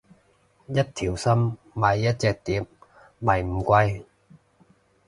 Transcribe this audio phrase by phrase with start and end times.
[0.65, 2.65] 一條心買一隻碟
[3.19, 4.03] 咪唔貴